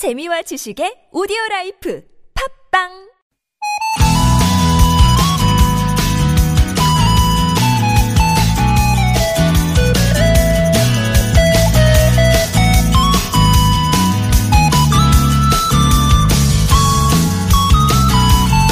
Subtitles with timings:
[0.00, 2.02] 재미와 지식의 오디오 라이프
[2.72, 2.88] 팟빵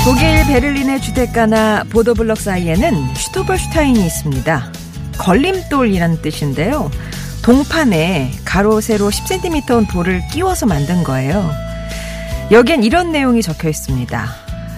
[0.03, 4.73] 독일 베를린의 주택가나 보도블럭 사이에는 Stolperstein이 있습니다.
[5.19, 6.91] 걸림돌이라는 뜻인데요.
[7.49, 11.51] 동판에 가로 세로 10cm 돌을 끼워서 만든 거예요.
[12.51, 14.29] 여기엔 이런 내용이 적혀 있습니다.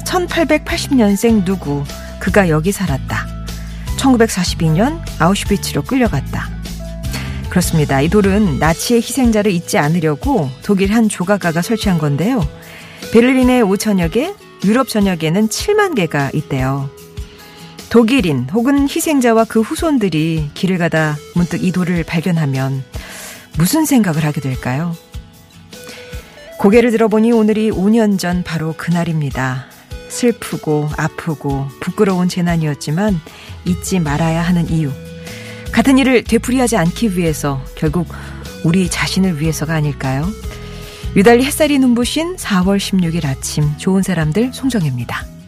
[0.05, 1.83] 1880년생 누구
[2.21, 3.27] 그가 여기 살았다.
[3.97, 6.49] 1942년 아우슈비츠로 끌려갔다.
[7.49, 8.01] 그렇습니다.
[8.03, 12.41] 이 돌은 나치의 희생자를 잊지 않으려고 독일 한 조각가가 설치한 건데요.
[13.13, 14.33] 베를린의 5천여 개,
[14.65, 16.89] 유럽 전역에는 7만 개가 있대요.
[17.91, 22.85] 독일인 혹은 희생자와 그 후손들이 길을 가다 문득 이 돌을 발견하면
[23.59, 24.95] 무슨 생각을 하게 될까요?
[26.61, 29.67] 고개를 들어보니 오늘이 5년 전 바로 그날입니다.
[30.09, 33.19] 슬프고 아프고 부끄러운 재난이었지만
[33.65, 34.93] 잊지 말아야 하는 이유.
[35.73, 38.07] 같은 일을 되풀이하지 않기 위해서 결국
[38.63, 40.29] 우리 자신을 위해서가 아닐까요?
[41.17, 45.40] 유달리 햇살이 눈부신 4월 16일 아침 좋은 사람들 송정혜입니다.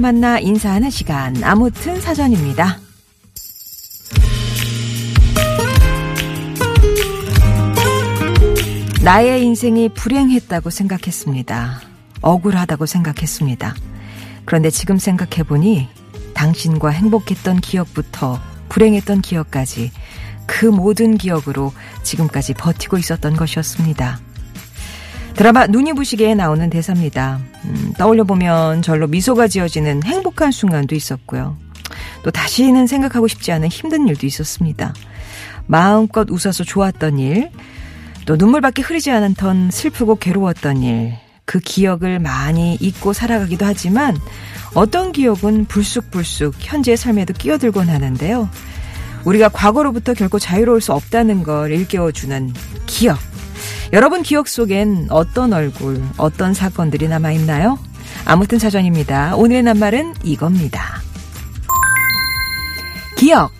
[0.00, 1.42] 만나 인사하는 시간.
[1.44, 2.78] 아무튼 사전입니다.
[9.02, 11.80] 나의 인생이 불행했다고 생각했습니다.
[12.20, 13.74] 억울하다고 생각했습니다.
[14.44, 15.88] 그런데 지금 생각해보니
[16.34, 19.90] 당신과 행복했던 기억부터 불행했던 기억까지
[20.46, 21.72] 그 모든 기억으로
[22.02, 24.20] 지금까지 버티고 있었던 것이었습니다.
[25.34, 27.40] 드라마 눈이 부시게에 나오는 대사입니다.
[27.64, 31.56] 음, 떠올려 보면 절로 미소가 지어지는 행복한 순간도 있었고요.
[32.22, 34.94] 또 다시는 생각하고 싶지 않은 힘든 일도 있었습니다.
[35.66, 37.50] 마음껏 웃어서 좋았던 일,
[38.26, 41.14] 또 눈물밖에 흐르지 않았던 슬프고 괴로웠던 일,
[41.44, 44.16] 그 기억을 많이 잊고 살아가기도 하지만
[44.74, 48.48] 어떤 기억은 불쑥불쑥 현재의 삶에도 끼어들곤 하는데요.
[49.24, 52.52] 우리가 과거로부터 결코 자유로울 수 없다는 걸 일깨워주는
[52.86, 53.18] 기억.
[53.92, 57.76] 여러분 기억 속엔 어떤 얼굴, 어떤 사건들이 남아있나요?
[58.24, 59.34] 아무튼 사전입니다.
[59.34, 61.00] 오늘의 낱말은 이겁니다.
[63.16, 63.50] 기억.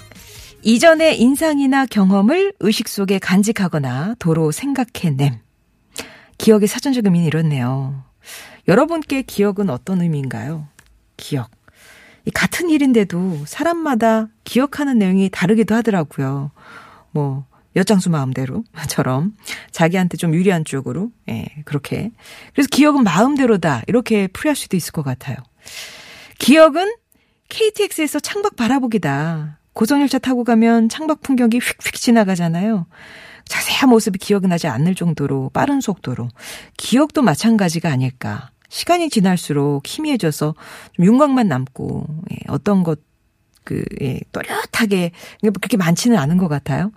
[0.62, 5.40] 이전의 인상이나 경험을 의식 속에 간직하거나 도로 생각해냄.
[6.38, 8.04] 기억의 사전적 의미는 이렇네요.
[8.68, 10.68] 여러분께 기억은 어떤 의미인가요?
[11.16, 11.50] 기억.
[12.34, 16.52] 같은 일인데도 사람마다 기억하는 내용이 다르기도 하더라고요.
[17.10, 19.34] 뭐, 엿장수 마음대로처럼
[19.70, 22.10] 자기한테 좀 유리한 쪽으로 예, 그렇게
[22.52, 25.36] 그래서 기억은 마음대로다 이렇게 풀이할 수도 있을 것 같아요.
[26.38, 26.94] 기억은
[27.48, 29.58] KTX에서 창밖 바라보기다.
[29.72, 32.86] 고속열차 타고 가면 창밖 풍경이 휙휙 지나가잖아요.
[33.44, 36.28] 자세한 모습이 기억이 나지 않을 정도로 빠른 속도로
[36.76, 38.50] 기억도 마찬가지가 아닐까.
[38.68, 40.54] 시간이 지날수록 희미해져서
[40.92, 43.00] 좀 윤곽만 남고 예, 어떤 것
[43.64, 46.92] 그, 예, 또렷하게, 그렇게 많지는 않은 것 같아요.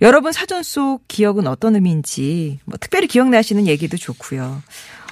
[0.00, 4.62] 여러분 사전 속 기억은 어떤 의미인지, 뭐, 특별히 기억나시는 얘기도 좋고요.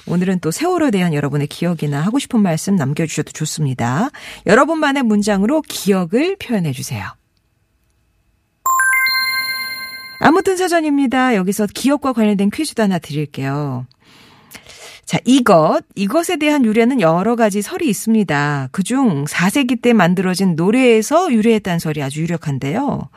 [0.07, 4.09] 오늘은 또 세월호에 대한 여러분의 기억이나 하고 싶은 말씀 남겨주셔도 좋습니다.
[4.45, 7.05] 여러분만의 문장으로 기억을 표현해 주세요.
[10.19, 11.35] 아무튼 사전입니다.
[11.35, 13.85] 여기서 기억과 관련된 퀴즈도 하나 드릴게요.
[15.07, 18.67] 자, 이것, 이것에 대한 유래는 여러 가지 설이 있습니다.
[18.73, 23.07] 그중 4세기 때 만들어진 노래에서 유래했다는 설이 아주 유력한데요.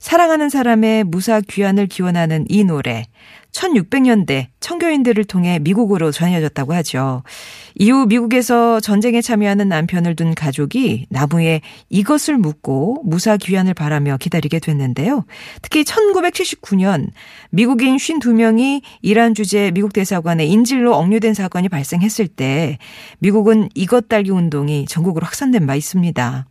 [0.00, 3.04] 사랑하는 사람의 무사 귀환을 기원하는 이 노래.
[3.52, 7.22] 1600년대 청교인들을 통해 미국으로 전해졌다고 하죠.
[7.74, 11.60] 이후 미국에서 전쟁에 참여하는 남편을 둔 가족이 나무에
[11.90, 15.24] 이것을 묻고 무사 귀환을 바라며 기다리게 됐는데요.
[15.60, 17.08] 특히 1979년
[17.50, 22.78] 미국인 52명이 이란 주재 미국 대사관에 인질로 억류된 사건이 발생했을 때
[23.18, 26.46] 미국은 이것 달기 운동이 전국으로 확산된 바 있습니다.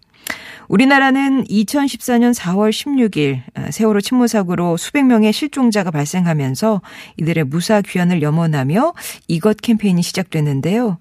[0.69, 6.81] 우리나라는 2014년 4월 16일 세월호 침몰 사고로 수백 명의 실종자가 발생하면서
[7.18, 8.94] 이들의 무사 귀환을 염원하며
[9.27, 11.00] 이것 캠페인이 시작됐는데요.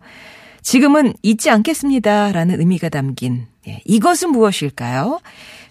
[0.63, 5.21] 지금은 잊지 않겠습니다라는 의미가 담긴 예, 이것은 무엇일까요?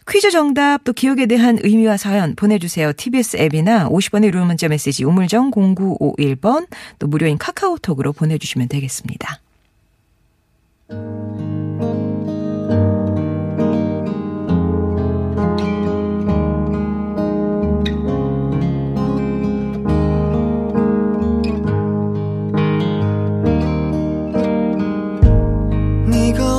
[0.08, 2.94] 퀴즈 정답 또 기억에 대한 의미와 사연 보내주세요.
[2.94, 6.68] TBS 앱이나 50원의 유료 문자 메시지 우물정 0951번
[7.00, 9.42] 또 무료인 카카오톡으로 보내주시면 되겠습니다.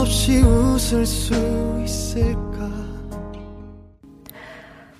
[0.08, 1.34] 없이 웃을 수
[1.84, 2.66] 있을까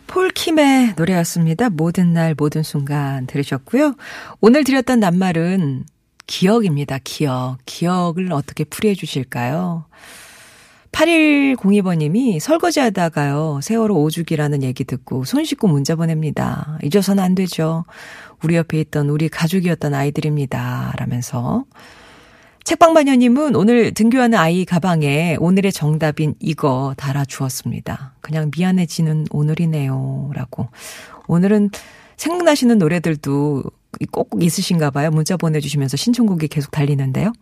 [0.07, 1.71] 폴킴의 노래였습니다.
[1.71, 3.95] 모든 날 모든 순간 들으셨고요.
[4.43, 5.85] 오늘 드렸던 낱말은
[6.27, 6.99] 기억입니다.
[7.05, 7.57] 기억.
[7.65, 9.87] 기억을 어떻게 풀이해 주실까요?
[10.93, 16.79] 8102번님이 설거지 하다가요, 세월호 오죽이라는 얘기 듣고 손 씻고 문자 보냅니다.
[16.83, 17.87] 잊어서는 안 되죠.
[18.43, 20.93] 우리 옆에 있던 우리 가족이었던 아이들입니다.
[20.99, 21.65] 라면서.
[22.69, 28.17] 책방마녀님은 오늘 등교하는 아이 가방에 오늘의 정답인 이거 달아주었습니다.
[28.21, 30.33] 그냥 미안해지는 오늘이네요.
[30.35, 30.69] 라고.
[31.29, 31.71] 오늘은
[32.19, 33.63] 생각나시는 노래들도
[34.11, 35.11] 꼭 있으신가 봐요.
[35.11, 37.33] 문자 보내주시면서 신청곡이 계속 달리는데요.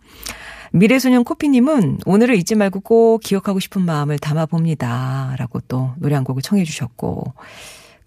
[0.70, 5.34] 미래소년 코피님은 오늘을 잊지 말고 꼭 기억하고 싶은 마음을 담아봅니다.
[5.38, 7.34] 라고 또 노래 한 곡을 청해 주셨고.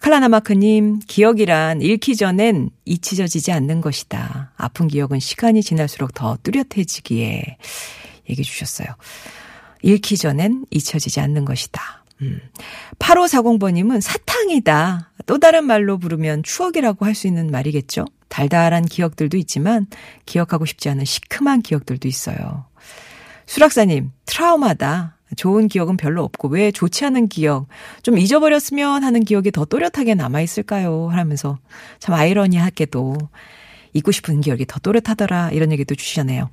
[0.00, 4.52] 칼라나마크님, 기억이란 잃기 전엔 잊혀지지 않는 것이다.
[4.56, 7.58] 아픈 기억은 시간이 지날수록 더 뚜렷해지기에
[8.30, 8.88] 얘기해 주셨어요.
[9.82, 12.04] 잃기 전엔 잊혀지지 않는 것이다.
[12.22, 12.40] 음.
[12.98, 15.10] 8540번님은 사탕이다.
[15.26, 18.06] 또 다른 말로 부르면 추억이라고 할 수 있는 말이겠죠?
[18.28, 19.86] 달달한 기억들도 있지만
[20.26, 22.66] 기억하고 싶지 않은 시큼한 기억들도 있어요.
[23.46, 25.16] 수락사님, 트라우마다.
[25.36, 27.66] 좋은 기억은 별로 없고 왜 좋지 않은 기억,
[28.02, 31.08] 좀 잊어버렸으면 하는 기억이 더 또렷하게 남아있을까요?
[31.08, 31.58] 하면서
[31.98, 33.16] 참 아이러니하게도
[33.92, 36.50] 잊고 싶은 기억이 더 또렷하더라 이런 얘기도 주시네요.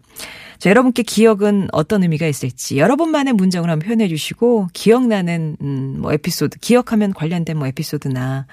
[0.58, 6.60] 자, 여러분께 기억은 어떤 의미가 있을지 여러분만의 문장으로 한번 표현해 주시고 기억나는 음, 뭐 에피소드,
[6.60, 8.48] 기억하면 관련된 뭐 에피소드나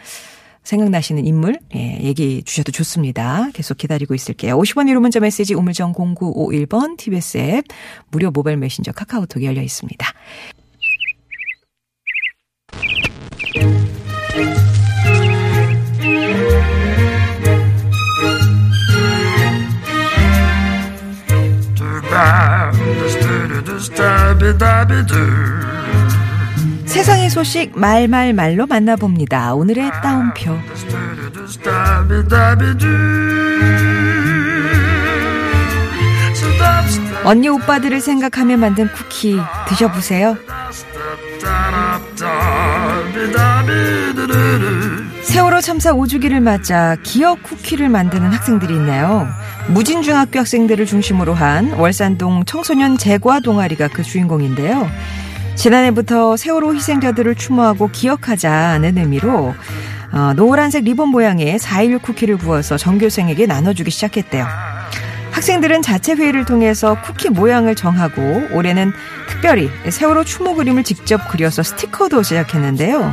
[0.64, 3.50] 생각나시는 인물 예, 얘기 주셔도 좋습니다.
[3.52, 4.58] 계속 기다리고 있을게요.
[4.58, 7.64] 50원 1호 문자 메시지 우물정 0951번 TBS 앱
[8.10, 10.13] 무료 모바일 메신저 카카오톡이 열려 있습니다.
[26.86, 29.54] 세상의 소식 말말말로 만나봅니다.
[29.54, 30.56] 오늘의 따옴표.
[37.24, 39.38] 언니 오빠들을 생각하며 만든 쿠키
[39.68, 40.36] 드셔보세요.
[45.22, 49.28] 세월호 참사 5주기를 맞아 기억 쿠키를 만드는 학생들이 있네요.
[49.68, 54.88] 무진중학교 학생들을 중심으로 한 월산동 청소년 재과 동아리가 그 주인공인데요.
[55.54, 59.54] 지난해부터 세월호 희생자들을 추모하고 기억하자는 의미로
[60.12, 64.46] 어, 노란색 리본 모양의 4.16 쿠키를 구워서 전교생에게 나눠주기 시작했대요.
[65.32, 68.92] 학생들은 자체 회의를 통해서 쿠키 모양을 정하고 올해는
[69.28, 73.12] 특별히 세월호 추모 그림을 직접 그려서 스티커도 제작했는데요.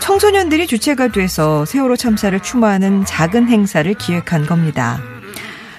[0.00, 5.00] 청소년들이 주체가 돼서 세월호 참사를 추모하는 작은 행사를 기획한 겁니다.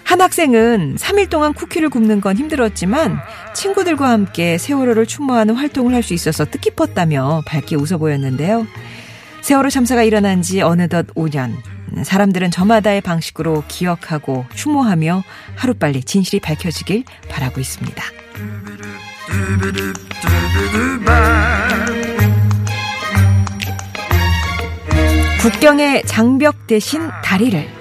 [0.04, 3.20] 한 학생은 3일 동안 쿠키를 굽는 건 힘들었지만
[3.54, 8.66] 친구들과 함께 세월호를 추모하는 활동을 할 수 있어서 뜻깊었다며 밝게 웃어 보였는데요.
[9.42, 11.56] 세월호 참사가 일어난 지 어느덧 5년.
[12.04, 15.24] 사람들은 저마다의 방식으로 기억하고 추모하며
[15.56, 18.04] 하루빨리 진실이 밝혀지길 바라고 있습니다.
[25.42, 27.81] 국경의 장벽 대신 다리를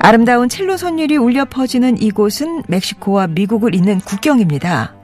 [0.00, 4.94] 아름다운 첼로 선율이 울려 퍼지는 이곳은 멕시코와 미국을 잇는 국경입니다.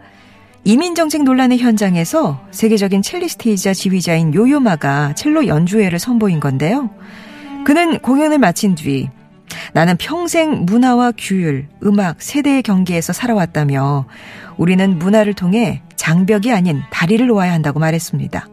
[0.64, 6.90] 이민정책 논란의 현장에서 세계적인 첼리스트이자 지휘자인 요요마가 첼로 연주회를 선보인 건데요.
[7.66, 9.10] 그는 공연을 마친 뒤
[9.72, 14.06] 나는 평생 문화와 규율, 음악, 세대의 경계에서 살아왔다며
[14.56, 18.48] 우리는 문화를 통해 장벽이 아닌 다리를 놓아야 한다고 말했습니다.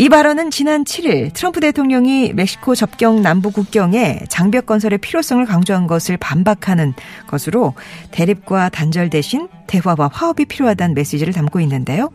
[0.00, 6.16] 이 발언은 지난 7일 트럼프 대통령이 멕시코 접경 남부 국경에 장벽 건설의 필요성을 강조한 것을
[6.16, 6.94] 반박하는
[7.26, 7.74] 것으로
[8.12, 12.10] 대립과 단절 대신 대화와 화합이 필요하다는 메시지를 담고 있는데요.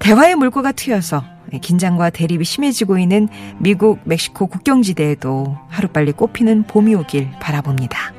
[0.00, 1.22] 대화의 물꼬가 트여서
[1.62, 3.28] 긴장과 대립이 심해지고 있는
[3.58, 8.17] 미국 멕시코 국경지대에도 하루빨리 꽃피는 봄이 오길 바라봅니다.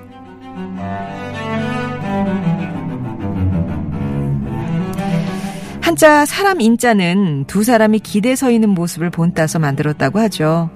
[5.89, 10.69] 한자 사람 인자는 두 사람이 기대 서 있는 모습을 본따서 만들었다고 하죠.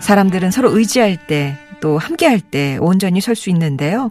[0.00, 4.10] 사람들은 서로 의지할 때 또 함께할 때 온전히 설 수 있는데요.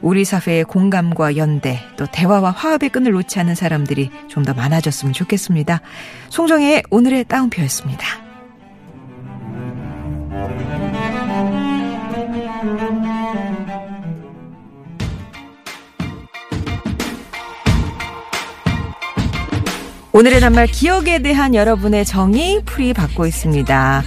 [0.00, 5.80] 우리 사회의 공감과 연대, 또 대화와 화합의 끈을 놓지 않는 사람들이 좀 더 많아졌으면 좋겠습니다.
[6.30, 8.21] 송정혜의 오늘의 따옴표였습니다.
[20.14, 24.02] 오늘의 낱말 기억에 대한 여러분의 정의 풀이 받고 있습니다.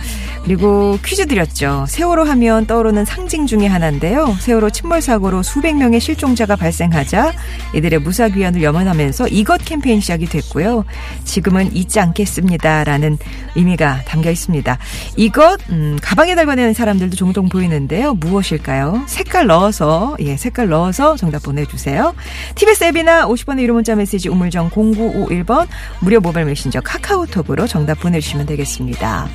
[0.45, 1.85] 그리고 퀴즈 드렸죠.
[1.89, 4.35] 세월호 하면 떠오르는 상징 중의 하나인데요.
[4.39, 7.33] 세월호 침몰 사고로 수백 명의 실종자가 발생하자
[7.73, 10.85] 이들의 무사 귀환을 염원하면서 이것 캠페인 시작이 됐고요.
[11.23, 13.17] 지금은 잊지 않겠습니다라는
[13.55, 14.77] 의미가 담겨 있습니다.
[15.17, 18.13] 이것 음, 가방에 달아내는 사람들도 종종 보이는데요.
[18.13, 19.05] 무엇일까요?
[19.07, 22.13] 색깔 넣어서 예, 색깔 넣어서 정답 보내주세요.
[22.53, 25.67] TBS 앱이나 50번의 유료 문자 메시지 우물정 0951번
[26.01, 29.27] 무료 모바일 메신저 카카오톡으로 정답 보내주시면 되겠습니다.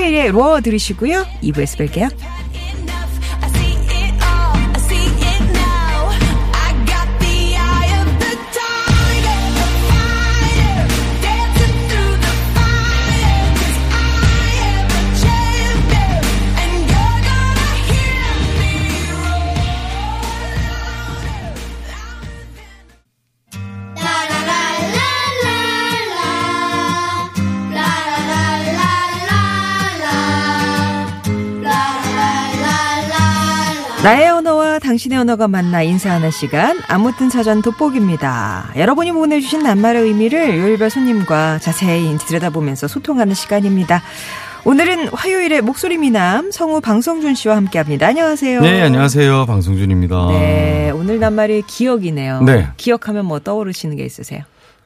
[0.00, 1.26] 페리의 로어 들으시고요.
[1.42, 2.39] 2부에서 뵐게요.
[34.02, 38.72] 나의 언어와 당신의 언어가 만나 인사하는 시간 아무튼 사전 돋보기입니다.
[38.74, 44.02] 여러분이 보내주신 낱말의 의미를 요일별 손님과 자세히 들여다보면서 소통하는 시간입니다.
[44.64, 48.06] 오늘은 화요일에 목소리 미남 성우 방성준 씨와 함께합니다.
[48.06, 48.62] 안녕하세요.
[48.62, 49.44] 네, 안녕하세요.
[49.44, 50.28] 방송준입니다.
[50.30, 52.40] 네, 오늘 낱말이 기억이네요.
[52.44, 52.68] 네.
[52.78, 54.44] 기억하면 뭐 떠오르시는 게 있으세요?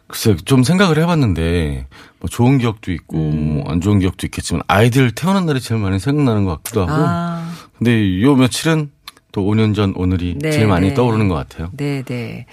[0.09, 1.87] 글쎄, 좀 생각을 해봤는데,
[2.21, 3.63] 뭐 좋은 기억도 있고, 음.
[3.65, 8.21] 뭐안 좋은 기억도 있겠지만, 아이들 태어난 날이 제일 많이 생각나는 것 같기도 하고, 아, 근데
[8.21, 8.91] 요 며칠은
[9.35, 10.95] 또 5년 전 오늘이 네, 제일 많이 네.
[10.95, 11.71] 떠오르는 것 같아요.
[11.77, 12.47] 네, 네.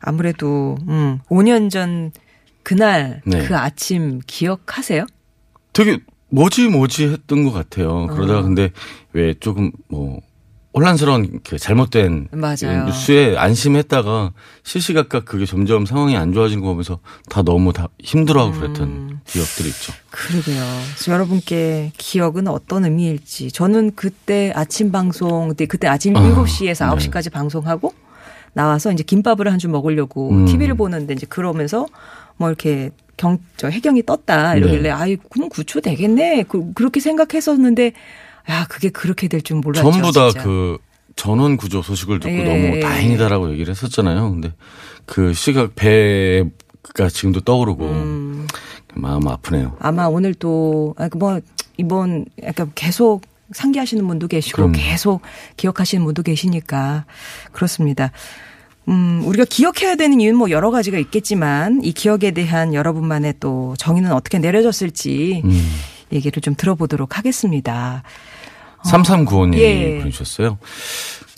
[0.00, 2.10] 아무래도 음, 5년 전
[2.64, 3.46] 그날 네.
[3.46, 5.06] 그 아침 기억하세요?
[5.72, 5.98] 되게
[6.30, 7.90] 뭐지 뭐지 했던 것 같아요.
[7.90, 8.06] 어.
[8.08, 8.70] 그러다가 근데
[9.12, 10.20] 왜 조금 뭐,
[10.76, 12.84] 혼란스러운 그 잘못된 맞아요.
[12.84, 16.98] 뉴스에 안심했다가 시시각각 그게 점점 상황이 안 좋아진 거 보면서
[17.30, 18.60] 다 너무 다 힘들어하고 음.
[18.60, 19.94] 그랬던 기억들이 있죠.
[20.10, 20.62] 그러게요.
[21.08, 23.50] 여러분께 기억은 어떤 의미일지.
[23.50, 27.08] 저는 그때 아침 방송, 그때, 그때 아침 아, 7시에서 네.
[27.08, 27.94] 9시까지 방송하고
[28.52, 30.44] 나와서 이제 김밥을 한 줄 먹으려고 음.
[30.44, 31.86] TV를 보는데 이제 그러면서
[32.36, 34.90] 뭐 이렇게 경, 저 해경이 떴다 이러길래 네.
[34.90, 36.44] 아이, 그럼 구초 되겠네.
[36.48, 37.92] 그, 그렇게 생각했었는데
[38.50, 39.90] 야, 그게 그렇게 될 줄 몰랐죠.
[39.90, 40.30] 전부 다.
[40.42, 40.78] 그
[41.16, 42.44] 전원 구조 소식을 듣고 예.
[42.44, 44.30] 너무 다행이다라고 얘기를 했었잖아요.
[44.30, 44.52] 근데
[45.06, 48.46] 그 시각 배가 지금도 떠오르고 음.
[48.94, 49.76] 마음 아프네요.
[49.80, 51.40] 아마 오늘 또, 아, 그뭐
[51.76, 53.22] 이번 약간 계속
[53.52, 54.72] 상기하시는 분도 계시고 그럼요.
[54.72, 55.22] 계속
[55.56, 57.04] 기억하시는 분도 계시니까
[57.52, 58.10] 그렇습니다.
[58.88, 64.12] 음, 우리가 기억해야 되는 이유는 뭐 여러 가지가 있겠지만 이 기억에 대한 여러분만의 또 정의는
[64.12, 65.66] 어떻게 내려졌을지 음.
[66.12, 68.02] 얘기를 좀 들어보도록 하겠습니다.
[68.90, 69.98] 3395님이 예.
[69.98, 70.58] 보내주셨어요.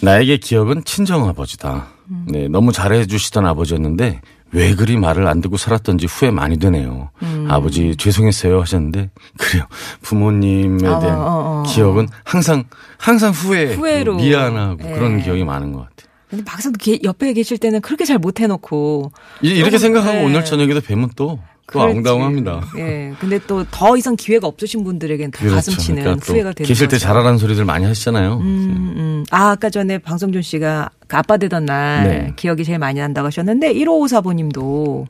[0.02, 1.88] 나에게 기억은 친정아버지다.
[2.10, 2.26] 음.
[2.28, 4.20] 네, 너무 잘해주시던 아버지였는데
[4.52, 7.10] 왜 그리 말을 안 듣고 살았던지 후회 많이 되네요.
[7.22, 7.46] 음.
[7.50, 9.64] 아버지 죄송했어요 하셨는데 그래요.
[10.02, 11.62] 부모님에 어, 대한 어, 어, 어.
[11.64, 12.64] 기억은 항상
[12.96, 14.16] 항상 후회, 후회로.
[14.16, 14.92] 미안하고 예.
[14.94, 16.08] 그런 기억이 많은 것 같아요.
[16.30, 19.12] 근데 막상 게- 옆에 계실 때는 그렇게 잘 못 해놓고
[19.42, 20.24] 이- 이렇게 생각하고 예.
[20.24, 21.38] 오늘 저녁에도 뵈면 또, 또
[21.68, 21.96] 그렇지.
[21.98, 22.62] 앙당합니다.
[22.78, 23.12] 예.
[23.20, 26.88] 근데 또 더 이상 기회가 없으신 분들에겐 더 가슴 치는 그러니까 또 후회가 되는 계실
[26.88, 27.04] 때 거죠.
[27.04, 28.38] 잘하라는 소리들 많이 하시잖아요.
[28.38, 29.24] 음, 음.
[29.30, 32.32] 아, 아까 전에 방성준 씨가 그 아빠 되던 날 네.
[32.36, 35.06] 기억이 제일 많이 난다고 하셨는데 1554번님도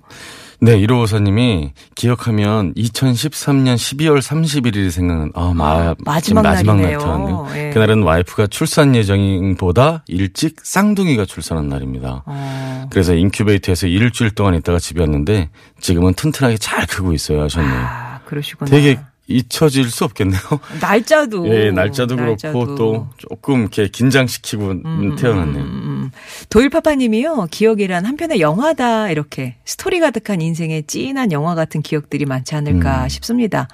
[0.60, 7.48] 네, 1호사님이 기억하면 2013년 12월 31일이 생각난, 아, 마, 마지막 마지막 날이네요.
[7.54, 7.70] 예.
[7.72, 12.24] 그날은 와이프가 출산 예정보다 일찍 쌍둥이가 출산한 날입니다.
[12.26, 12.86] 어.
[12.90, 15.50] 그래서 인큐베이터에서 일주일 동안 있다가 집에 왔는데
[15.80, 17.80] 지금은 튼튼하게 잘 크고 있어요 하셨네요.
[17.80, 18.68] 아, 그러시구나.
[18.68, 20.40] 되게 잊혀질 수 없겠네요.
[20.80, 22.74] 날짜도 예, 날짜도 그렇고 날짜도.
[22.76, 24.82] 또 조금 이렇게 긴장시키고
[25.16, 25.62] 태어났네요.
[25.64, 26.10] 음,
[26.48, 33.08] 도일파파님이요 기억이란 한편의 영화다 이렇게 스토리 가득한 인생의 찐한 영화 같은 기억들이 많지 않을까 음.
[33.08, 33.68] 싶습니다.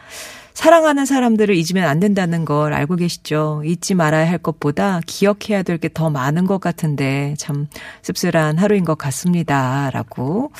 [0.54, 3.62] 사랑하는 사람들을 잊으면 안 된다는 걸 알고 계시죠?
[3.64, 7.66] 잊지 말아야 할 것보다 기억해야 될 게 더 많은 것 같은데 참
[8.02, 9.90] 씁쓸한 하루인 것 같습니다.
[9.92, 10.52] 라고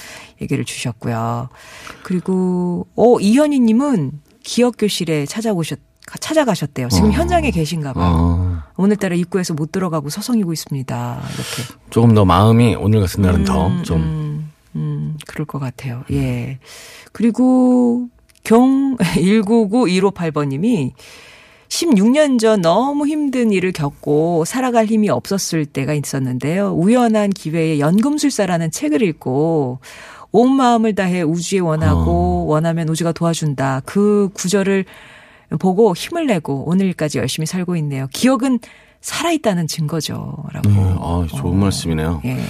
[0.43, 1.49] 얘기를 주셨고요.
[2.03, 4.11] 그리고, 어, 이현희 님은
[4.45, 5.81] 기억 교실에 찾아오셨,
[6.21, 6.89] 찾아가셨대요.
[6.91, 7.13] 지금 어.
[7.13, 8.05] 현장에 계신가 봐요.
[8.07, 11.23] 어, 오늘따라 입구에서 못 들어가고 서성이고 있습니다.
[11.23, 11.75] 이렇게.
[11.91, 16.05] 조금 더 마음이 오늘 같은 날은 더좀 음, 음, 그럴 것 같아요.
[16.13, 16.59] 예.
[17.13, 18.09] 그리고
[18.45, 20.93] 경 199158번 님이
[21.69, 26.73] 16년 전 너무 힘든 일을 겪고 살아갈 힘이 없었을 때가 있었는데요.
[26.73, 29.81] 우연한 기회에 연금술사라는 책을 읽고
[30.37, 33.83] 온 마음을 다해 우주에 원하고 원하면 우주가 도와준다.
[33.85, 34.85] 그 구절을
[35.61, 38.09] 보고 힘을 내고 오늘까지 열심히 살고 있네요.
[38.13, 38.59] 기억은
[39.01, 40.35] 살아있다는 증거죠.
[40.53, 40.69] 라고.
[40.71, 42.23] 음, 아, 좋은 말씀이네요.
[42.25, 42.41] 예.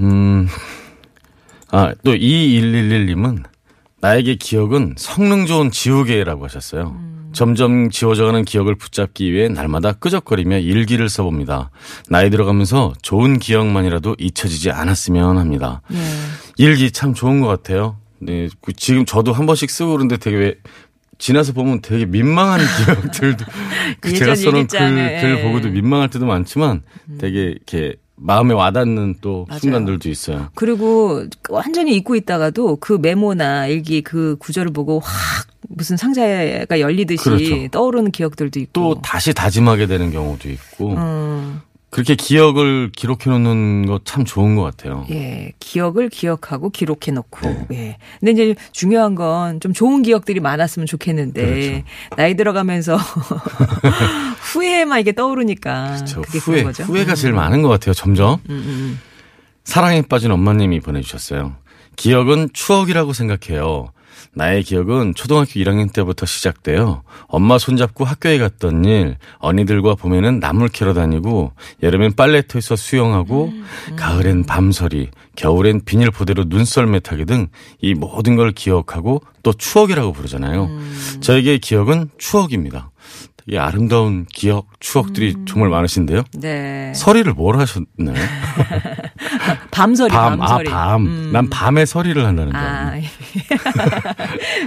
[0.00, 0.48] 음,
[1.72, 3.44] 아, 또 2111님은
[4.00, 6.98] 나에게 기억은 성능 좋은 지우개라고 하셨어요.
[7.32, 11.70] 점점 지워져가는 기억을 붙잡기 위해 날마다 끄적거리며 일기를 써봅니다.
[12.08, 15.82] 나이 들어가면서 좋은 기억만이라도 잊혀지지 않았으면 합니다.
[15.92, 15.98] 예.
[16.56, 17.96] 일기 참 좋은 것 같아요.
[18.18, 20.54] 네, 그 지금 저도 한 번씩 쓰고 그러는데 되게 왜
[21.18, 23.44] 지나서 보면 되게 민망한 기억들도
[24.00, 25.42] 그 제가 써놓은 일기장을, 글, 글 예.
[25.42, 26.82] 보고도 민망할 때도 많지만
[27.18, 29.60] 되게 이렇게 마음에 와닿는 또 맞아요.
[29.60, 30.48] 순간들도 있어요.
[30.54, 37.68] 그리고 완전히 잊고 있다가도 그 메모나 일기 그 구절을 보고 확 무슨 상자가 열리듯이 그렇죠.
[37.70, 38.72] 떠오르는 기억들도 있고.
[38.72, 41.60] 또 다시 다짐하게 되는 경우도 있고 음,
[41.96, 45.06] 그렇게 기억을 기록해 놓는 거 참 좋은 것 같아요.
[45.10, 47.66] 예, 기억을 기억하고 기록해 놓고.
[47.70, 47.76] 네.
[47.76, 47.96] 예.
[48.20, 51.84] 근데 이제 중요한 건 좀 좋은 기억들이 많았으면 좋겠는데 그렇죠.
[52.16, 52.96] 나이 들어가면서
[54.52, 56.84] 후회만 이게 떠오르니까 저 그게 후회, 거죠.
[56.84, 57.94] 후회가 음, 제일 많은 것 같아요.
[57.94, 59.00] 점점 음, 음.
[59.64, 61.56] 사랑에 빠진 엄마님이 보내주셨어요.
[61.96, 63.92] 기억은 추억이라고 생각해요.
[64.36, 67.02] 나의 기억은 초등학교 1학년 때부터 시작돼요.
[67.26, 71.52] 엄마 손잡고 학교에 갔던 일, 언니들과 봄에는 나물 캐러 다니고,
[71.82, 73.50] 여름엔 빨래터에서 수영하고,
[73.96, 77.48] 가을엔 밤서리, 겨울엔 비닐 보대로 눈썰매 타기 등
[77.80, 80.68] 이 모든 걸 기억하고 또 추억이라고 부르잖아요.
[81.20, 82.90] 저에게 기억은 추억입니다.
[83.46, 86.24] 되게 아름다운 기억, 추억들이 정말 많으신데요.
[86.34, 86.92] 네.
[86.94, 88.14] 서리를 뭘 하셨나요?
[89.70, 90.68] 밤설이 밤, 아, 밤설이.
[90.70, 91.06] 밤.
[91.06, 91.30] 음.
[91.32, 92.96] 난 밤에 서리를 한다는 줄 아.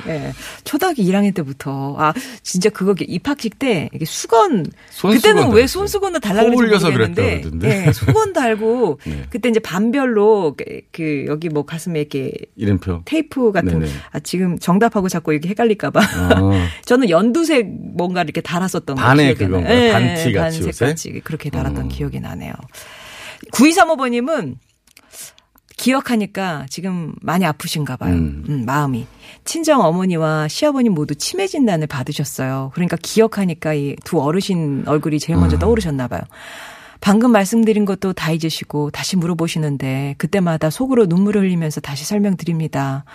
[0.08, 0.34] 예.
[0.64, 5.68] 초등학교 1학년 때부터 아 진짜 그거 입학식 때 이게 수건 손수건 그때는 왜.
[5.68, 7.88] 손수건을 달라 코 그랬는지 모르겠는데 그랬다 그러던데.
[7.88, 9.24] 예, 수건 달고 네.
[9.30, 13.02] 그때 이제 반별로 그, 그 여기 뭐 가슴에 이렇게 이름표.
[13.06, 13.92] 테이프 같은 네네.
[14.12, 16.00] 아 지금 정답하고 자꾸 이렇게 헷갈릴까봐
[16.40, 16.52] 어.
[16.86, 19.36] 저는 연두색 뭔가 이렇게 달 았었던 거 반에 나요.
[19.36, 19.92] 그건가요?
[19.94, 20.86] 반티 같이 반색 옷에?
[20.86, 21.90] 같이 그렇게 달았던 음.
[21.90, 22.54] 기억이 나네요.
[23.52, 24.56] 9235번님은
[25.78, 28.14] 기억하니까 지금 많이 아프신가 봐요.
[28.14, 28.44] 음.
[28.50, 29.08] 음, 마음이.
[29.46, 32.72] 친정 어머니와 시아버님 모두 치매 진단을 받으셨어요.
[32.74, 35.60] 그러니까 기억하니까 이 두 어르신 얼굴이 제일 먼저 음.
[35.60, 36.22] 떠오르셨나 봐요.
[37.02, 43.06] 방금 말씀드린 것도 다 잊으시고 다시 물어보시는데 그때마다 속으로 눈물을 흘리면서 다시 설명드립니다.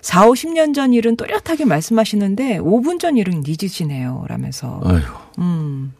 [0.00, 4.24] 4, 50년 전 일은 또렷하게 말씀하시는데 5분 전 일은 잊으시네요.
[4.28, 4.80] 라면서.
[4.84, 5.92] 아이고, 음.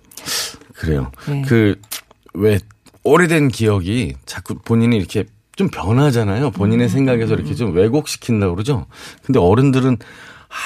[0.75, 1.11] 그래요.
[1.29, 1.43] 네.
[1.47, 1.81] 그,
[2.33, 2.59] 왜,
[3.03, 5.25] 오래된 기억이 자꾸 본인이 이렇게
[5.57, 6.47] 좀 변하잖아요.
[6.47, 8.87] 음, 본인의 생각에서 이렇게 좀 왜곡시킨다고 그러죠.
[9.23, 9.99] 근데 어른들은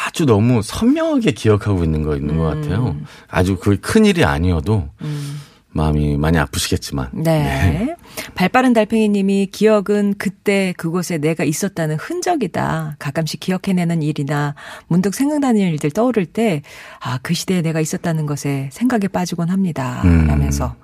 [0.06, 2.96] 아주 너무 선명하게 기억하고 있는 거 있는 것 같아요.
[3.28, 4.88] 아주 그 큰 일이 아니어도
[5.70, 7.10] 마음이 많이 아프시겠지만.
[7.12, 7.94] 네.
[8.34, 12.96] 발빠른 달팽이님이 기억은 그때 그곳에 내가 있었다는 흔적이다.
[12.98, 14.54] 가끔씩 기억해내는 일이나
[14.88, 16.62] 문득 생각나는 일들 떠오를 때,
[17.00, 20.02] 아, 그 시대에 내가 있었다는 것에 생각에 빠지곤 합니다.
[20.04, 20.26] 음.
[20.26, 20.74] 라면서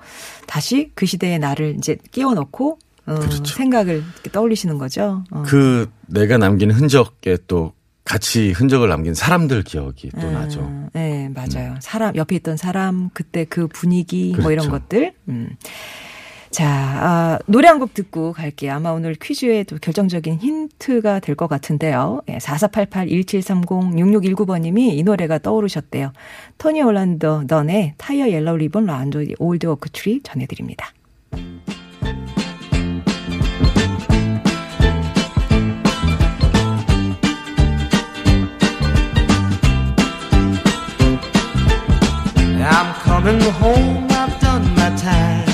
[0.47, 5.25] 다시 그 시대의 나를 이제 끼워 넣고, 어, 생각을 이렇게 떠올리시는 거죠.
[5.31, 5.43] 어.
[5.47, 7.73] 그 내가 남긴 흔적에 또
[8.05, 10.61] 같이 흔적을 남긴 사람들 기억이 또 나죠.
[10.61, 11.77] 음, 네, 맞아요.
[11.81, 14.85] 사람, 옆에 있던 사람, 그때 그 분위기, 뭐 이런 그렇죠.
[14.85, 15.15] 것들.
[15.29, 15.57] 음.
[16.51, 18.75] 자, 아, 노래 한 곡 듣고 갈게요.
[18.75, 22.21] 아마 오늘 퀴즈에 또 결정적인 힌트가 될 것 같은데요.
[22.29, 26.13] 예, 4488-1730-6619번님이 이 노래가 떠오르셨대요.
[26.59, 30.93] 토니 올란더 넌의 타이어 옐로우 리본 라운드 올드 워크 트리 전해드립니다.
[43.25, 45.47] Coming home, I've done my time.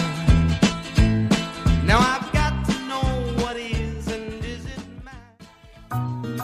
[1.87, 6.41] Now I've got to know what is and isn't mine.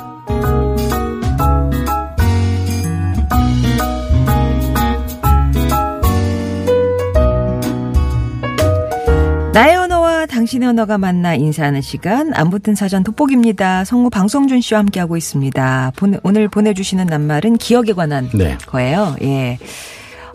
[9.53, 13.85] 나의 언어와 당신의 언어가 만나 인사하는 시간 안 붙은 사전 돋보기입니다.
[13.85, 15.93] 성우 방송준 씨와 함께하고 있습니다.
[15.97, 18.59] 보내- 오늘 보내주시는 낱말은 기억에 관한 네.
[18.67, 19.17] 거예요.
[19.23, 19.59] 예.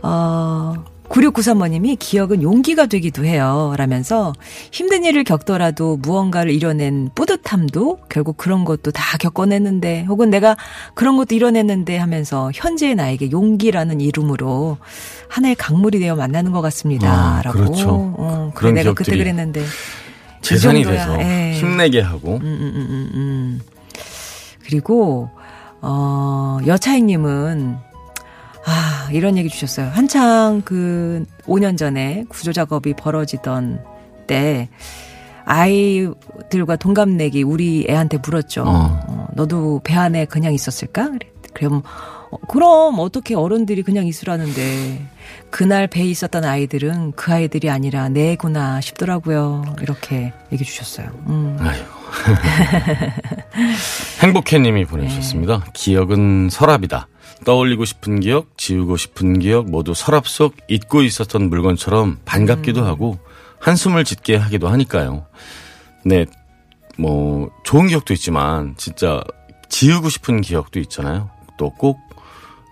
[0.01, 0.73] 어,
[1.11, 3.73] 9693번님이 기억은 용기가 되기도 해요.
[3.77, 4.31] 라면서
[4.71, 10.55] 힘든 일을 겪더라도 무언가를 이뤄낸 뿌듯함도 결국 그런 것도 다 겪어냈는데 혹은 내가
[10.93, 14.77] 그런 것도 이뤄냈는데 하면서 현재의 나에게 용기라는 이름으로
[15.27, 17.11] 하나의 강물이 되어 만나는 것 같습니다.
[17.11, 17.57] 아, 라고.
[17.59, 17.89] 그렇죠.
[18.17, 19.63] 어, 그래 내가 그때 그랬는데.
[20.41, 20.83] 재산이.
[20.83, 21.53] 돼서 예.
[21.53, 23.61] 힘내게 하고 음, 음, 음, 음, 음.
[24.65, 25.29] 그리고,
[25.81, 27.90] 어, 여차행님은,
[28.65, 29.89] 아, 이런 얘기 주셨어요.
[29.89, 33.83] 한창 그 5년 전에 구조 작업이 벌어지던
[34.27, 34.69] 때
[35.45, 38.63] 아이들과 동갑내기 우리 애한테 물었죠.
[38.63, 38.99] 어.
[39.07, 41.09] 어, 너도 배 안에 그냥 있었을까?
[41.09, 41.31] 그래.
[41.53, 41.81] 그럼
[42.31, 45.05] 어, 그럼 어떻게 어른들이 그냥 있으라는데
[45.49, 49.75] 그날 배에 있었던 아이들은 그 아이들이 아니라 내구나 싶더라고요.
[49.81, 51.07] 이렇게 얘기해 주셨어요.
[51.27, 51.57] 음.
[51.59, 51.85] 아이고.
[54.21, 55.59] 행복해님이 보내주셨습니다.
[55.59, 55.65] 네.
[55.73, 57.07] 기억은 서랍이다.
[57.45, 62.85] 떠올리고 싶은 기억, 지우고 싶은 기억 모두 서랍 속 잊고 있었던 물건처럼 반갑기도 음.
[62.87, 63.19] 하고
[63.59, 65.25] 한숨을 짓게 하기도 하니까요.
[66.05, 66.25] 네,
[66.97, 69.23] 뭐 좋은 기억도 있지만 진짜
[69.69, 71.29] 지우고 싶은 기억도 있잖아요.
[71.57, 71.99] 또 꼭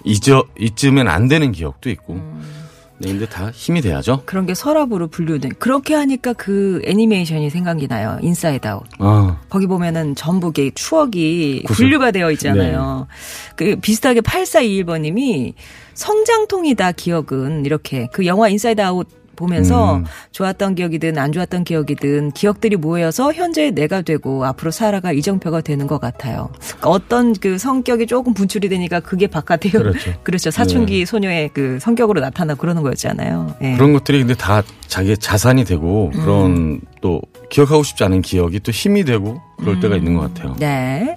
[0.04, 2.14] 잊어 잊으면 안 되는 기억도 있고.
[2.14, 2.59] 음.
[3.00, 4.24] 네, 근데 다 힘이 돼야죠.
[4.26, 8.20] 그런 게 서랍으로 분류된 그렇게 하니까 그 애니메이션이 생각이 나요.
[8.22, 8.84] Inside Out.
[9.00, 11.86] 아, 거기 보면은 전부 게 추억이 구슬.
[11.86, 13.08] 분류가 되어 있잖아요.
[13.56, 15.54] 그 비슷하게 8421번님이
[15.94, 19.08] 성장통이다 기억은 이렇게 그 영화 Inside Out
[19.40, 20.06] 보면서 음.
[20.34, 26.02] 좋았던 기억이든 안 좋았던 기억이든 기억들이 모여서 현재의 내가 되고 앞으로 살아갈 이정표가 되는 것
[26.02, 26.50] 같아요.
[26.60, 30.14] 그러니까 어떤 그 성격이 조금 분출이 되니까 그게 바깥에 그렇죠.
[30.24, 30.52] 그렇죠.
[30.52, 33.56] 사춘기 소녀의 그 성격으로 나타나고 그러는 거였잖아요.
[33.64, 33.74] 예.
[33.76, 36.22] 그런 것들이 근데 다 자기의 자산이 되고 음.
[36.22, 40.56] 그런 또 기억하고 싶지 않은 기억이 또 힘이 되고 그럴 때가 있는 것 같아요.
[40.60, 41.16] 네.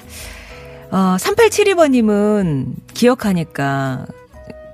[0.93, 4.07] 어, 3872번님은 기억하니까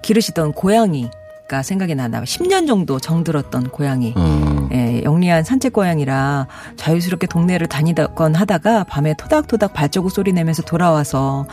[0.02, 1.08] 기르시던 고양이
[1.48, 2.24] 가 생각이 나나 봐요.
[2.24, 4.12] 10년 정도 정들었던 고양이.
[4.16, 11.46] 어, 예, 영리한 산책 고양이라 자유스럽게 동네를 다니던 하다가 밤에 토닥토닥 발자국 소리 내면서 돌아와서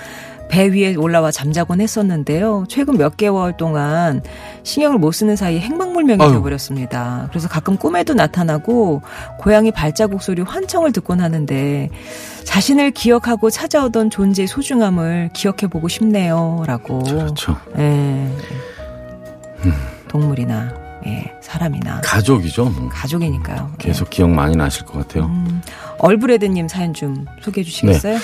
[0.49, 2.65] 배 위에 올라와 잠자곤 했었는데요.
[2.67, 4.21] 최근 몇 개월 동안
[4.63, 6.31] 신경을 못 쓰는 사이에 행방불명이 아유.
[6.31, 7.27] 되어버렸습니다.
[7.29, 9.01] 그래서 가끔 꿈에도 나타나고
[9.39, 11.89] 고양이 발자국 소리 환청을 듣곤 하는데
[12.43, 16.63] 자신을 기억하고 찾아오던 존재의 소중함을 기억해보고 싶네요.
[16.67, 16.99] 라고.
[16.99, 17.55] 그렇죠.
[17.77, 18.29] 예.
[20.07, 20.73] 동물이나,
[21.07, 22.01] 예, 사람이나.
[22.03, 22.65] 가족이죠.
[22.65, 22.89] 뭐.
[22.89, 23.71] 가족이니까요.
[23.77, 25.25] 계속 기억 많이 나실 것 같아요.
[25.25, 25.61] 음,
[25.99, 28.17] 얼브레드님 사연 좀 소개해 주시겠어요?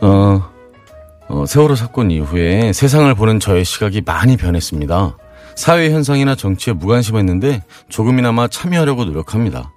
[0.00, 0.42] 어,
[1.28, 5.16] 어, 세월호 사건 이후에 세상을 보는 저의 시각이 많이 변했습니다.
[5.54, 9.72] 사회 현상이나 정치에 무관심했는데 조금이나마 참여하려고 노력합니다.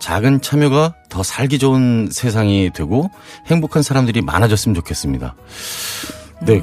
[0.00, 3.10] 작은 참여가 더 살기 좋은 세상이 되고
[3.46, 5.34] 행복한 사람들이 많아졌으면 좋겠습니다.
[6.46, 6.62] 네,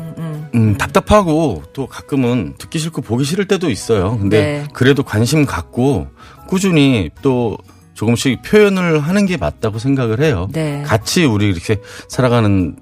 [0.56, 4.18] 음, 답답하고 또 가끔은 듣기 싫고 보기 싫을 때도 있어요.
[4.18, 4.64] 근데 네.
[4.74, 6.08] 그래도 관심 갖고
[6.48, 7.58] 꾸준히 또
[7.94, 10.48] 조금씩 표현을 하는 게 맞다고 생각을 해요.
[10.52, 10.84] 네.
[10.86, 12.76] 같이 우리 이렇게 살아가는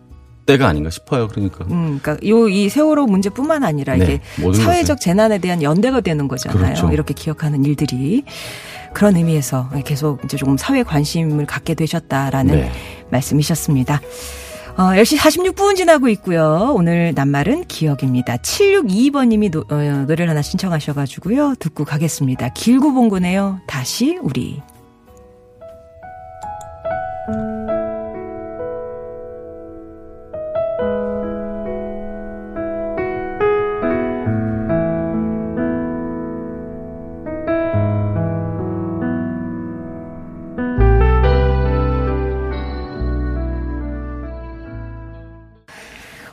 [0.45, 1.27] 때가 아닌가 싶어요.
[1.29, 1.65] 그러니까.
[1.71, 6.61] 음, 그러니까 요 이 세월호 문제뿐만 아니라 네, 이게 사회적 재난에 대한 연대가 되는 거잖아요.
[6.61, 6.91] 그렇죠.
[6.91, 8.23] 이렇게 기억하는 일들이
[8.93, 12.71] 그런 의미에서 계속 이제 조금 사회 관심을 갖게 되셨다라는 네.
[13.09, 14.01] 말씀이셨습니다.
[14.75, 16.73] 어, 10시 46분 지나고 있고요.
[16.75, 18.37] 오늘 낱말은 기억입니다.
[18.37, 19.75] 762번님이 노, 어,
[20.07, 21.55] 노래를 하나 신청하셔가지고요.
[21.59, 22.49] 듣고 가겠습니다.
[22.49, 23.59] 길고 본 거네요.
[23.67, 24.61] 다시 우리.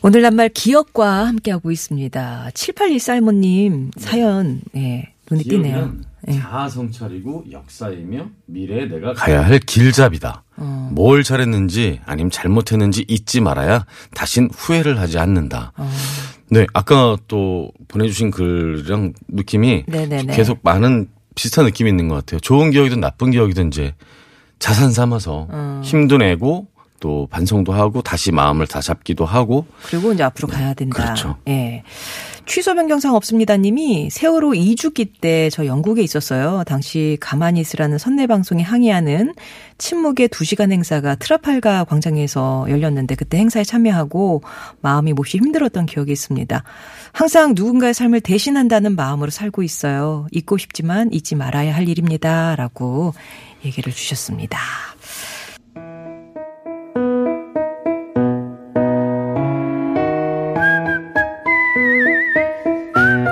[0.03, 2.51] 오늘 낱말 기억과 함께하고 있습니다.
[2.55, 5.93] 7814할머님 사연, 예, 눈에 띄네요.
[6.29, 6.33] 예.
[6.33, 10.45] 자아 성찰이고 역사이며 미래에 내가 가야 할 길잡이다.
[10.57, 10.91] 어.
[10.93, 13.85] 뭘 잘했는지 아니면 잘못했는지 잊지 말아야
[14.15, 15.73] 다신 후회를 하지 않는다.
[15.77, 15.91] 어.
[16.51, 20.35] 네, 아까 또 보내주신 글이랑 느낌이 네네네.
[20.35, 22.41] 계속 많은 비슷한 느낌이 있는 것 같아요.
[22.41, 23.95] 좋은 기억이든 나쁜 기억이든 이제
[24.59, 25.81] 자산 삼아서 어.
[25.85, 26.69] 힘도 내고
[27.01, 31.03] 또 반성도 하고 다시 마음을 다잡기도 하고 그리고 이제 앞으로 가야 된다.
[31.03, 31.37] 그렇죠.
[31.49, 31.83] 예.
[32.47, 36.63] 취소 변경상 없습니다 님이 세월호 2주기 때 저 영국에 있었어요.
[36.67, 39.35] 당시 가만히 있으라는 선내 방송에 항의하는
[39.79, 44.43] 침묵의 2시간 행사가 트라팔가 광장에서 열렸는데 그때 행사에 참여하고
[44.81, 46.63] 마음이 몹시 힘들었던 기억이 있습니다.
[47.13, 50.27] 항상 누군가의 삶을 대신한다는 마음으로 살고 있어요.
[50.31, 52.57] 잊고 싶지만 잊지 말아야 할 일입니다.
[52.57, 53.15] 라고
[53.65, 54.59] 얘기를 주셨습니다.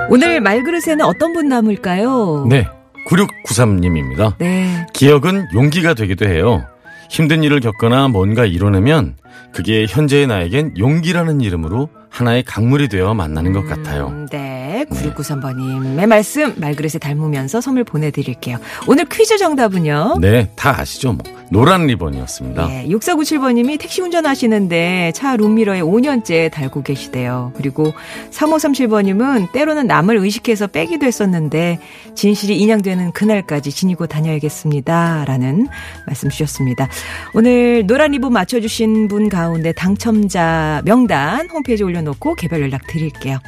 [0.09, 2.45] 오늘 말그릇에는 어떤 분 남을까요?
[2.49, 2.67] 네
[3.07, 4.35] 9693님입니다.
[4.37, 4.85] 네.
[4.93, 6.65] 기억은 용기가 되기도 해요.
[7.09, 9.15] 힘든 일을 겪거나 뭔가 이뤄내면
[9.51, 14.07] 그게 현재의 나에겐 용기라는 이름으로 하나의 강물이 되어 만나는 것 같아요.
[14.07, 14.59] 음, 네.
[14.79, 18.57] 네, 9693번님의 말씀 말그릇에 담으면서 선물 보내드릴게요.
[18.87, 20.19] 오늘 퀴즈 정답은요?
[20.21, 21.13] 네, 다 아시죠?
[21.13, 21.23] 뭐.
[21.51, 22.67] 노란 리본이었습니다.
[22.67, 27.51] 네, 6497번님이 택시 운전하시는데 차 룸미러에 5년째 달고 계시대요.
[27.55, 27.91] 그리고
[28.31, 31.79] 3537번님은 때로는 남을 의식해서 빼기도 했었는데
[32.13, 35.25] 진실이 인양되는 그날까지 지니고 다녀야겠습니다.
[35.25, 35.67] 라는
[36.05, 36.87] 말씀 주셨습니다.
[37.33, 43.39] 오늘 노란 리본 맞춰주신 분 가운데 당첨자 명단 홈페이지에 올려놓고 개별 연락 드릴게요.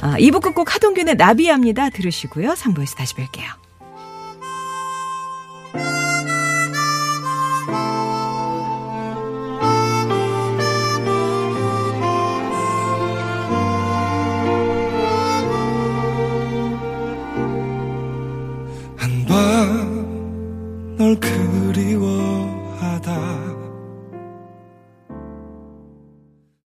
[0.00, 1.90] 아, 2부 끝곡 하동균의 나비합니다.
[1.90, 2.50] 들으시고요.
[2.50, 3.66] 3부에서 다시 뵐게요.
[20.98, 21.95] 널 그리워하다